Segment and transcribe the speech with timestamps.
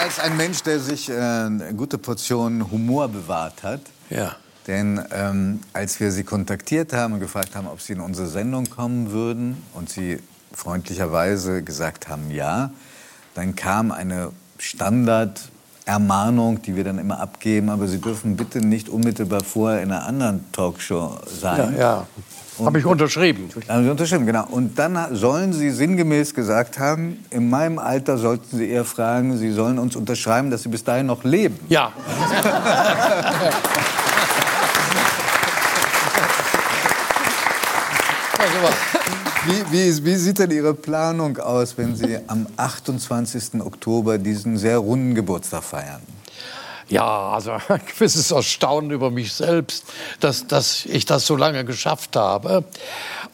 [0.00, 3.80] als ein Mensch, der sich äh, eine gute Portion Humor bewahrt hat.
[4.08, 4.36] Ja.
[4.66, 8.68] Denn ähm, als wir Sie kontaktiert haben und gefragt haben, ob Sie in unsere Sendung
[8.70, 10.18] kommen würden und Sie
[10.52, 12.70] freundlicherweise gesagt haben, ja,
[13.34, 19.44] dann kam eine Standard-Ermahnung, die wir dann immer abgeben, aber Sie dürfen bitte nicht unmittelbar
[19.44, 21.74] vorher in einer anderen Talkshow sein.
[21.74, 22.06] Ja, ja.
[22.66, 23.48] Habe ich unterschrieben.
[23.68, 24.46] Haben Sie unterschrieben, genau.
[24.50, 29.50] Und dann sollen Sie sinngemäß gesagt haben, in meinem Alter sollten Sie eher fragen, Sie
[29.50, 31.58] sollen uns unterschreiben, dass Sie bis dahin noch leben.
[31.68, 31.92] Ja.
[39.46, 43.60] Wie, wie, wie, sieht denn Ihre Planung aus, wenn Sie am 28.
[43.60, 46.00] Oktober diesen sehr runden Geburtstag feiern?
[46.90, 49.84] Ja, also ein gewisses Erstaunen über mich selbst,
[50.20, 52.64] dass, dass ich das so lange geschafft habe.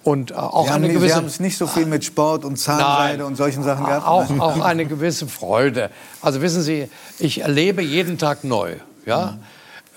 [0.05, 1.15] Und äh, auch Sie eine haben, gewisse.
[1.15, 3.27] Sie haben es nicht so viel mit Sport und Zahnseide Nein.
[3.27, 4.07] und solchen Sachen gehabt?
[4.07, 5.91] Auch, auch eine gewisse Freude.
[6.23, 8.77] Also wissen Sie, ich erlebe jeden Tag neu.
[9.05, 9.39] Ja?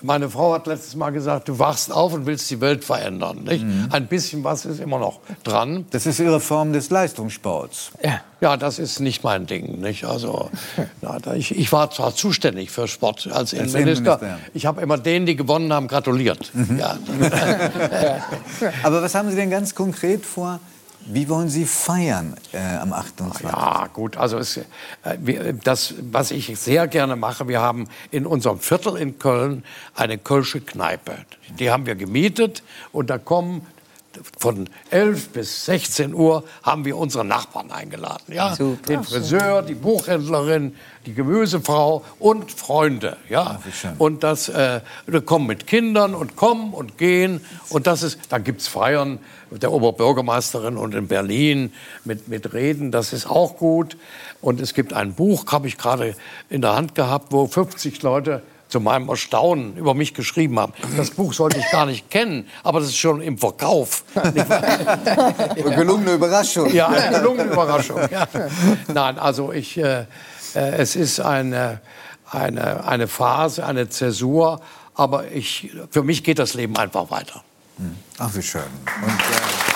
[0.02, 3.44] Meine Frau hat letztes Mal gesagt, du wachst auf und willst die Welt verändern.
[3.44, 3.64] Nicht?
[3.90, 5.86] Ein bisschen was ist immer noch dran.
[5.90, 7.92] Das ist Ihre Form des Leistungssports.
[8.40, 9.80] Ja, das ist nicht mein Ding.
[9.80, 10.04] Nicht?
[10.04, 10.50] Also,
[11.02, 13.80] na, ich, ich war zwar zuständig für Sport als Innenminister.
[13.80, 14.38] Innenminister, ja.
[14.54, 16.50] Ich habe immer denen, die gewonnen haben, gratuliert.
[16.78, 16.98] Ja.
[18.82, 20.60] Aber was haben Sie denn ganz konkret vor?
[21.12, 23.42] Wie wollen Sie feiern äh, am 28.
[23.42, 24.62] Ja, gut, also es, äh,
[25.18, 29.64] wir, das, was ich sehr gerne mache, wir haben in unserem Viertel in Köln
[29.96, 31.16] eine kölsche Kneipe.
[31.58, 33.66] Die haben wir gemietet und da kommen
[34.38, 38.32] von 11 bis 16 Uhr haben wir unsere Nachbarn eingeladen.
[38.32, 38.54] Ja?
[38.54, 38.86] Super.
[38.86, 40.74] Den Friseur, die Buchhändlerin,
[41.06, 43.16] die Gemüsefrau und Freunde.
[43.28, 43.60] Ja?
[43.72, 43.92] schön.
[43.98, 47.40] Und das, äh, wir kommen mit Kindern und kommen und gehen.
[47.68, 49.18] Und das ist, da gibt's Feiern
[49.50, 51.72] der Oberbürgermeisterin und in Berlin
[52.04, 52.90] mit, mit Reden.
[52.90, 53.96] Das ist auch gut.
[54.40, 56.14] Und es gibt ein Buch, habe ich gerade
[56.48, 60.72] in der Hand gehabt, wo 50 Leute zu meinem Erstaunen über mich geschrieben haben.
[60.96, 64.04] Das Buch sollte ich gar nicht kennen, aber das ist schon im Verkauf.
[65.54, 66.72] Gelungene Überraschung.
[66.72, 68.00] Ja, eine gelungene Überraschung.
[68.10, 68.26] Ja.
[68.88, 70.06] Nein, also ich, äh,
[70.54, 71.80] äh, es ist eine,
[72.30, 74.60] eine, eine Phase, eine Zäsur,
[74.94, 77.42] aber ich, für mich geht das Leben einfach weiter.
[78.18, 78.62] Ach, wie schön.
[79.02, 79.70] Und, äh,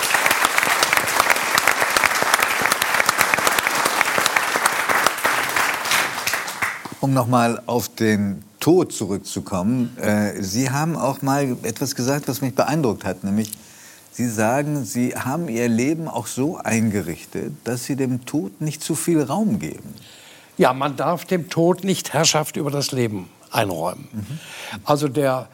[7.01, 9.95] um nochmal auf den Tod zurückzukommen.
[10.01, 13.51] Äh, Sie haben auch mal etwas gesagt, was mich beeindruckt hat, nämlich
[14.11, 18.95] Sie sagen, Sie haben Ihr Leben auch so eingerichtet, dass Sie dem Tod nicht zu
[18.95, 19.93] viel Raum geben.
[20.57, 24.07] Ja, man darf dem Tod nicht Herrschaft über das Leben einräumen.
[24.83, 25.47] Also der,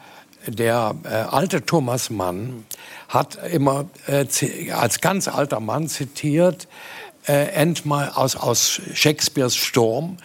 [0.46, 2.64] der äh, alte Thomas Mann
[3.08, 4.24] hat immer äh,
[4.70, 6.66] als ganz alter Mann zitiert,
[7.28, 10.16] äh, end my, aus, aus Shakespeares Sturm,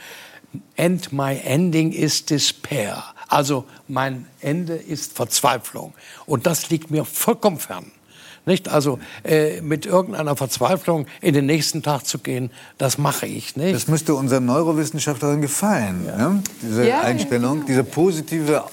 [0.76, 3.04] End my ending is despair.
[3.28, 5.94] Also mein Ende ist Verzweiflung.
[6.26, 7.92] Und das liegt mir vollkommen fern.
[8.46, 8.70] Nicht?
[8.70, 13.76] Also äh, mit irgendeiner Verzweiflung in den nächsten Tag zu gehen, das mache ich nicht.
[13.76, 16.42] Das müsste unseren Neurowissenschaftlerin gefallen, ne?
[16.62, 18.64] diese Ja, ja, Einstellung, diese positive,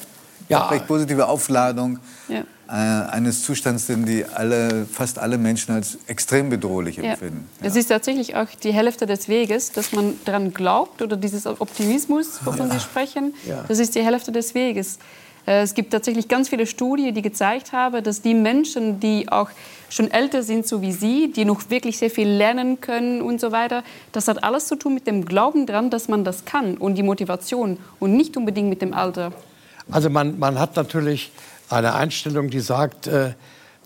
[0.48, 0.66] Ja.
[0.68, 2.42] vielleicht positive Aufladung Ja.
[2.68, 7.04] äh, eines Zustands, den die alle, fast alle Menschen als extrem bedrohlich Ja.
[7.04, 7.48] empfinden.
[7.62, 12.40] Es ist tatsächlich auch die Hälfte des Weges, dass man daran glaubt oder dieses Optimismus,
[12.44, 13.64] wovon Sie sprechen, Ja.
[13.68, 14.98] das ist die Hälfte des Weges.
[15.46, 19.50] Äh, Es gibt tatsächlich ganz viele Studien, die gezeigt haben, dass die Menschen, die auch
[19.90, 23.52] schon älter sind, so wie Sie, die noch wirklich sehr viel lernen können und so
[23.52, 26.94] weiter, das hat alles zu tun mit dem Glauben daran, dass man das kann und
[26.96, 29.32] die Motivation und nicht unbedingt mit dem Alter.
[29.90, 31.32] Also man, man hat natürlich
[31.68, 33.34] eine Einstellung, die sagt, äh,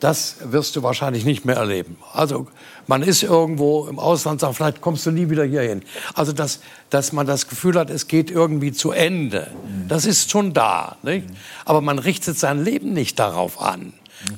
[0.01, 1.97] das wirst du wahrscheinlich nicht mehr erleben.
[2.13, 2.47] Also
[2.87, 5.83] man ist irgendwo im Ausland, sagt, vielleicht kommst du nie wieder hierhin.
[6.15, 6.61] Also dass,
[6.91, 9.51] dass man das Gefühl hat, es geht irgendwie zu Ende,
[9.89, 10.97] das ist schon da.
[11.03, 11.27] Nicht?
[11.65, 13.93] Aber man richtet sein Leben nicht darauf an.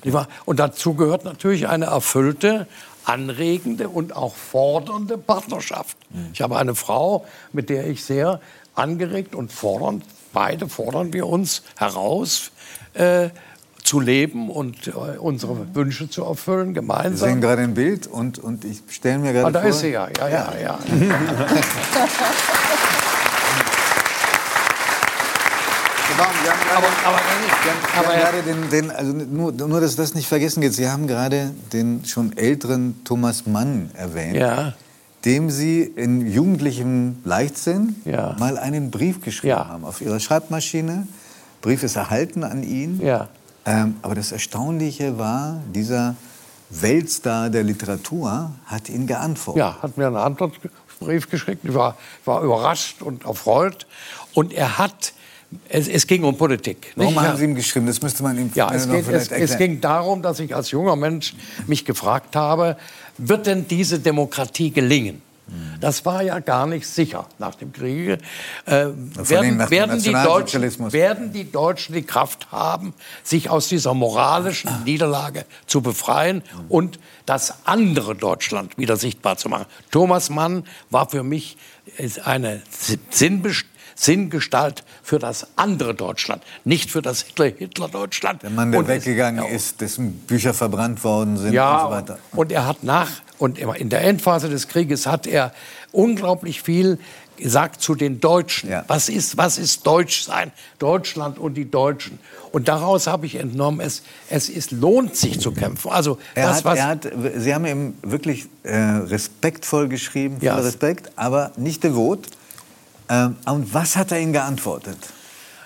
[0.04, 0.28] Wahr?
[0.44, 2.66] Und dazu gehört natürlich eine erfüllte,
[3.04, 5.96] anregende und auch fordernde Partnerschaft.
[6.32, 8.40] Ich habe eine Frau, mit der ich sehr
[8.74, 12.50] angeregt und fordernd, beide fordern wir uns heraus,
[12.94, 13.30] äh,
[13.82, 17.40] zu leben und äh, unsere Wünsche zu erfüllen Wir sehen gemeinsam.
[17.40, 19.70] gerade ein Bild und, und ich stelle mir gerade Ah, da vor...
[19.70, 20.78] ist sie ja, ja, ja, ja.
[26.16, 26.30] Gerade-
[26.76, 27.20] Aber, aber,
[27.98, 30.74] aber er- gerade den, den, also nur, nur, dass das nicht vergessen geht.
[30.74, 34.74] Sie haben gerade den schon älteren Thomas Mann erwähnt, ja,
[35.24, 38.36] dem Sie in jugendlichem Leichtsinn Ja.
[38.38, 39.68] mal einen Brief geschrieben Ja.
[39.68, 41.06] haben auf Ihrer Schreibmaschine.
[41.62, 43.00] Brief ist erhalten an ihn.
[43.02, 43.28] ja.
[43.66, 46.14] Ähm, aber das Erstaunliche war, dieser
[46.70, 49.58] Weltstar der Literatur hat ihn geantwortet.
[49.60, 50.54] Ja, hat mir eine Antwort.
[50.98, 51.64] Brief geschickt.
[51.64, 53.86] Ich war, war überrascht und erfreut.
[54.34, 55.12] Und er hat,
[55.68, 56.92] es, es ging um Politik.
[56.96, 57.22] Warum nicht?
[57.22, 57.86] haben Sie ihm geschrieben?
[57.86, 60.96] Das müsste man ihm Ja, es, geht, es, es ging darum, dass ich als junger
[60.96, 61.34] Mensch
[61.66, 62.76] mich gefragt habe,
[63.18, 65.22] wird denn diese Demokratie gelingen?
[65.80, 68.18] Das war ja gar nicht sicher nach dem Kriege.
[68.66, 72.94] Äh, werden, nach dem werden, die Deutschen, werden die Deutschen die Kraft haben,
[73.24, 79.66] sich aus dieser moralischen Niederlage zu befreien und das andere Deutschland wieder sichtbar zu machen?
[79.90, 81.56] Thomas Mann war für mich
[82.24, 82.62] eine
[83.10, 83.64] Sinnbest
[84.04, 88.42] Sinngestalt für das andere Deutschland, nicht für das Hitler-Hitler-Deutschland.
[88.42, 91.90] Der Mann, der Und es- weggegangen ja, ist, dessen Bücher verbrannt worden sind ja, und
[91.90, 92.18] so weiter.
[92.32, 95.52] und er hat nach und in der Endphase des Krieges hat er
[95.92, 96.98] unglaublich viel
[97.36, 98.70] gesagt zu den Deutschen.
[98.70, 98.84] Ja.
[98.86, 100.52] Was ist was ist Deutsch sein?
[100.78, 102.18] Deutschland und die Deutschen.
[102.52, 105.90] Und daraus habe ich entnommen, es es ist lohnt sich zu kämpfen.
[105.90, 110.56] Also Er das hat, was er hat, Sie haben ihm wirklich äh, respektvoll geschrieben, Ja.
[110.56, 112.26] Respekt, aber nicht devot.
[113.10, 114.96] Ähm, und was hat er Ihnen geantwortet?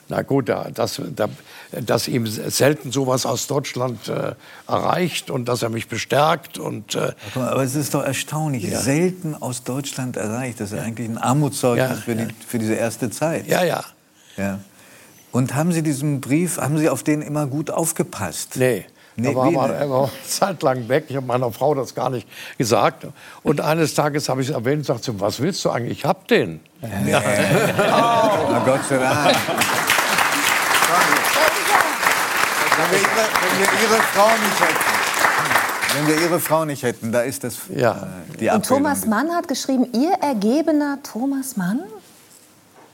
[0.08, 1.29] Na gut, da- dass, da-
[1.73, 4.35] dass ihm selten sowas aus Deutschland äh,
[4.69, 9.62] erreicht und dass er mich bestärkt und äh, Aber es ist doch erstaunlich, selten aus
[9.64, 10.61] Deutschland erreicht.
[10.61, 12.25] Das ist eigentlich ein Armutszeugnis Ja, für, ja.
[12.26, 13.47] die, für diese erste Zeit.
[13.47, 13.82] ja, ja.
[14.37, 14.58] Ja.
[15.32, 18.56] Und haben Sie diesen Brief, haben Sie auf den immer gut aufgepasst?
[18.56, 18.85] Nee.
[19.16, 19.76] Nee, er, war denn?
[19.76, 21.05] er war zeitlang weg.
[21.08, 22.26] Ich habe meiner Frau das gar nicht
[22.58, 23.06] gesagt.
[23.43, 25.99] Und eines Tages habe ich es erwähnt und sagte, was willst du eigentlich?
[25.99, 26.61] Ich hab den.
[27.06, 27.22] Ja.
[28.50, 29.37] Na Gott sei Dank.
[32.76, 33.08] Wenn wir, ihre,
[33.40, 37.55] wenn wir Ihre Frau nicht hätten, wenn wir Ihre Frau nicht hätten, da ist das
[37.75, 37.93] Ja.
[37.93, 38.62] äh, die Und Abbildung.
[38.78, 41.81] Thomas Mann hat geschrieben, ihr ergebener Thomas Mann?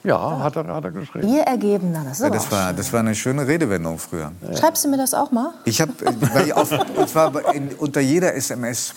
[0.03, 1.29] Ja, hat er, hat er geschrieben.
[1.29, 4.33] Ihr ergebener, das ist Ja, das, auch war, das war eine schöne Redewendung früher.
[4.59, 5.53] Schreibst du mir das auch mal?
[5.65, 5.93] Ich habe,
[6.97, 8.95] und zwar in, unter jeder SMS.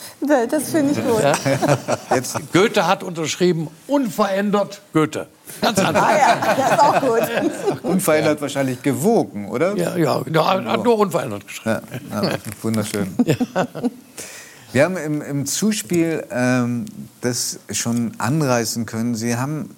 [0.50, 1.22] Das finde ich gut.
[2.16, 5.28] Jetzt, Goethe hat unterschrieben, unverändert Goethe.
[5.62, 6.08] Ganz einfach.
[6.08, 7.84] Ah ja, das ist auch gut.
[7.84, 9.76] unverändert wahrscheinlich gewogen, oder?
[9.76, 11.82] Ja, ja, ja, hat nur unverändert geschrieben.
[12.12, 13.16] Ja, ja, wunderschön.
[14.72, 16.86] Wir haben im, im Zuspiel ähm,
[17.22, 19.16] das schon anreißen können.
[19.16, 19.70] Sie haben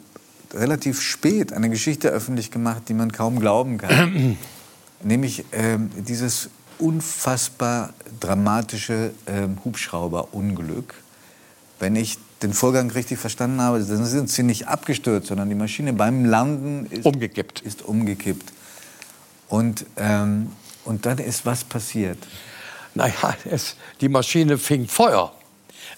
[0.55, 4.37] relativ spät eine Geschichte öffentlich gemacht, die man kaum glauben kann.
[5.03, 6.49] Nämlich ähm, dieses
[6.79, 10.95] unfassbar dramatische ähm, Hubschrauberunglück.
[11.79, 15.93] Wenn ich den Vorgang richtig verstanden habe, dann sind sie nicht abgestürzt, sondern die Maschine
[15.93, 17.61] beim Landen ist Umgekippt.
[17.61, 18.53] Ist umgekippt.
[19.47, 20.51] Und, ähm,
[20.85, 22.17] und dann ist was passiert.
[22.93, 25.33] Naja, es, die Maschine fing Feuer.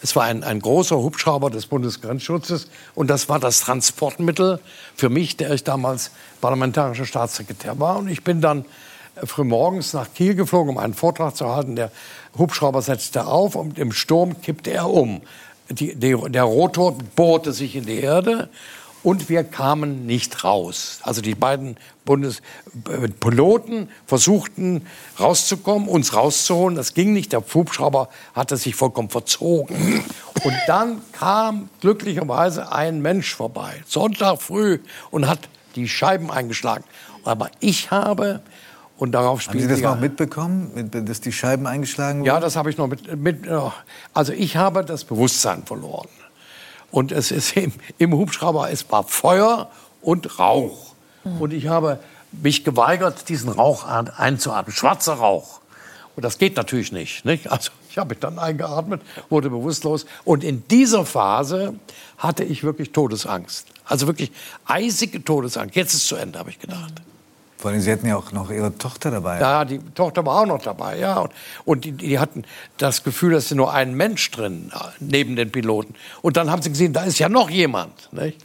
[0.02, 4.60] Es war ein, ein großer Hubschrauber des Bundesgrenzschutzes und das war das Transportmittel
[4.96, 7.98] für mich, der ich damals parlamentarischer Staatssekretär war.
[7.98, 8.66] Und ich bin dann
[9.24, 11.76] frühmorgens nach Kiel geflogen, um einen Vortrag zu halten.
[11.76, 11.92] Der
[12.38, 15.22] Hubschrauber setzte auf und im Sturm kippte er um.
[15.70, 18.50] Die, die, der Rotor bohrte sich in die Erde
[19.04, 21.00] und wir kamen nicht raus.
[21.04, 24.86] Also die beiden Bundespiloten versuchten
[25.20, 26.76] rauszukommen, uns rauszuholen.
[26.76, 27.32] Das ging nicht.
[27.34, 30.04] Der Hubschrauber hatte sich vollkommen verzogen.
[30.44, 34.80] Und dann kam glücklicherweise ein Mensch vorbei, Sonntag früh,
[35.12, 35.40] und hat
[35.76, 36.84] die Scheiben eingeschlagen.
[37.24, 38.42] Aber ich habe,
[38.98, 42.28] und darauf Haben spielt Sie das noch mitbekommen, mit- dass die Scheiben eingeschlagen wurden?
[42.28, 43.46] ja, das habe ich noch mit, mit.
[43.46, 43.74] ja.
[44.14, 46.08] Also ich habe das Bewusstsein verloren.
[46.98, 49.70] Und es ist im, im Hubschrauber, es war Feuer
[50.02, 50.96] und Rauch.
[51.40, 52.00] Und ich habe
[52.32, 54.76] mich geweigert, diesen Rauch einzuatmen.
[54.76, 55.60] Schwarzer Rauch.
[56.16, 57.24] Und das geht natürlich nicht.
[57.24, 57.52] nicht?
[57.52, 60.08] Also ich habe mich dann eingeatmet, wurde bewusstlos.
[60.24, 61.76] Und in dieser Phase
[62.18, 63.68] hatte ich wirklich Todesangst.
[63.86, 64.32] Also wirklich
[64.66, 65.76] eisige Todesangst.
[65.76, 66.94] Jetzt ist es zu Ende, habe ich gedacht.
[67.68, 69.42] Vor allem, Sie hätten ja auch noch Ihre Tochter dabei.
[69.42, 71.20] Ja, die Tochter war auch noch dabei, ja.
[71.20, 71.32] Und,
[71.66, 72.46] und die, die hatten
[72.78, 75.94] das Gefühl, dass nur ein Mensch drin, äh, neben den Piloten.
[76.22, 78.38] Und dann haben sie gesehen, da ist ja noch jemand, nicht?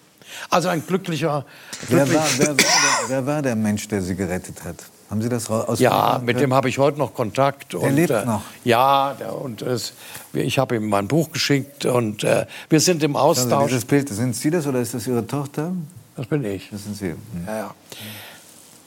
[0.50, 1.45] Also ein glücklicher,
[1.87, 2.64] Wer, glücklich, war, wer, war der,
[3.07, 4.75] wer war der Mensch, der Sie gerettet hat?
[5.09, 5.79] Haben Sie das raus?
[5.79, 7.75] ja, mit dem habe ich heute noch Kontakt.
[7.75, 8.43] Der lebt noch?
[8.64, 9.93] Ja, und es,
[10.33, 13.69] ich habe ihm mein Buch geschickt und äh, wir sind im Also Austausch.
[13.69, 15.71] dieses Bild, sind Sie das oder ist das Ihre Tochter?
[16.17, 16.69] Das bin ich.
[16.71, 17.11] Das sind Sie.
[17.11, 17.19] Hm.
[17.47, 17.75] Ja, ja.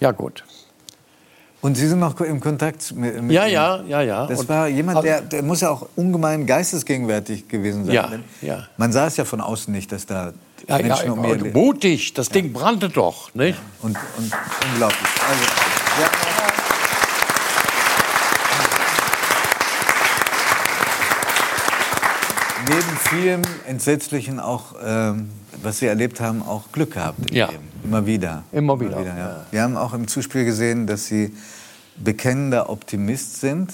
[0.05, 0.43] Ja gut.
[1.61, 4.27] Und Sie sind noch im Kontakt mit, mit Ja, ja, ja, ja.
[4.27, 7.95] Das Und- war jemand, Also- der, der muss ja auch ungemein geistesgegenwärtig gewesen sein.
[7.95, 8.09] Ja,
[8.41, 8.67] ja.
[8.77, 10.31] Man sah es ja von außen nicht, dass da
[10.67, 13.57] Ja, ja, Menschen um ihr mutig, das Ding brannte doch, nicht?
[13.81, 14.31] und, und
[14.73, 15.09] unglaublich.
[15.27, 15.43] Also,
[16.03, 16.09] ja.
[22.67, 25.29] Neben vielem Entsetzlichen auch, ähm,
[25.61, 27.49] was Sie erlebt haben, auch Glück gehabt im Ja.
[27.49, 27.63] Leben.
[27.83, 28.43] Immer wieder.
[28.51, 29.17] Immer wieder, ja.
[29.17, 29.45] ja.
[29.51, 31.33] Wir haben auch im Zuspiel gesehen, dass Sie
[31.97, 33.73] bekennender Optimist sind.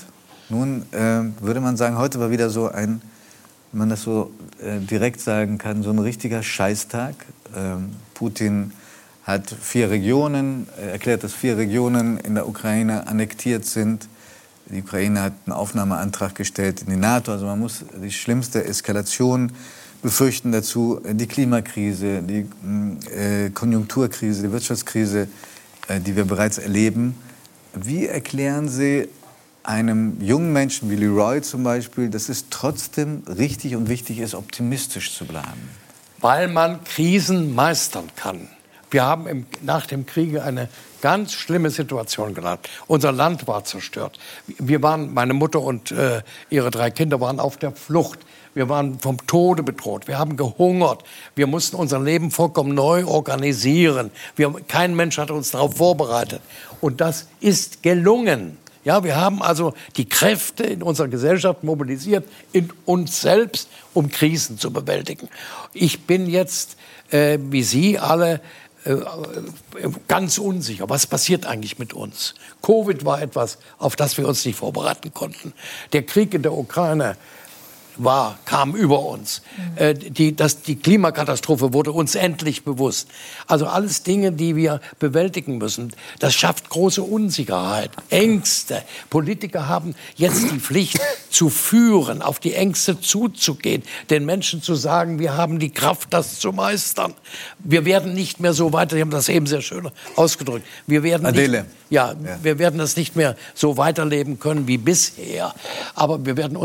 [0.50, 3.02] Nun ähm, würde man sagen, heute war wieder so ein
[3.72, 4.32] wenn man das so
[4.62, 7.16] äh, direkt sagen kann, so ein richtiger Scheißtag.
[7.56, 8.74] Ähm, Putin
[9.24, 14.08] hat vier Regionen, erklärt, dass vier Regionen in der Ukraine annektiert sind.
[14.72, 17.32] Die Ukraine hat einen Aufnahmeantrag gestellt in die NATO.
[17.32, 19.52] Also man muss die schlimmste Eskalation
[20.02, 21.02] befürchten dazu.
[21.06, 22.48] Die Klimakrise, die
[23.14, 25.28] äh, Konjunkturkrise, die Wirtschaftskrise,
[25.88, 27.16] äh, die wir bereits erleben.
[27.74, 29.10] Wie erklären Sie
[29.64, 35.16] einem jungen Menschen wie Leroy zum Beispiel, dass es trotzdem richtig und wichtig ist, optimistisch
[35.16, 35.70] zu bleiben?
[36.20, 38.48] Weil man Krisen meistern kann.
[38.92, 40.68] Wir haben im, nach dem Kriege eine
[41.02, 42.70] ganz schlimme Situation gehabt.
[42.88, 44.20] Unser Land war zerstört.
[44.48, 48.20] Wir waren, meine Mutter und äh, ihre drei Kinder waren auf der Flucht.
[48.54, 50.10] Wir waren vom Tode bedroht.
[50.10, 51.04] Wir haben gehungert.
[51.36, 54.12] Wir mussten unser Leben vollkommen neu organisieren.
[54.36, 56.42] Wir, kein Mensch hat uns darauf vorbereitet.
[56.82, 58.58] Und das ist gelungen.
[58.84, 64.58] Ja, wir haben also die Kräfte in unserer Gesellschaft mobilisiert, in uns selbst, um Krisen
[64.58, 65.30] zu bewältigen.
[65.74, 66.78] Ich bin jetzt,
[67.12, 68.42] äh, wie Sie alle,
[70.08, 70.90] ganz unsicher.
[70.90, 72.34] Was passiert eigentlich mit uns?
[72.62, 75.54] Covid war etwas, auf das wir uns nicht vorbereiten konnten.
[75.94, 77.16] Der Krieg in der Ukraine
[77.98, 79.42] war, kam über uns.
[79.76, 83.08] Äh, die, das, die Klimakatastrophe wurde uns endlich bewusst.
[83.48, 85.94] Also alles Dinge, die wir bewältigen müssen.
[86.20, 88.84] Das schafft große Unsicherheit, Ängste.
[89.10, 95.20] Politiker haben jetzt die Pflicht zu führen, auf die Ängste zuzugehen, den Menschen zu sagen,
[95.20, 97.14] wir haben die Kraft, das zu meistern.
[97.60, 101.26] Wir werden nicht mehr so weiter, Sie haben das eben sehr schön ausgedrückt, wir werden
[101.26, 101.62] Adele.
[101.62, 105.54] Nicht, ja, ja, wir werden das nicht mehr so weiterleben können wie bisher.
[105.94, 106.56] Aber wir werden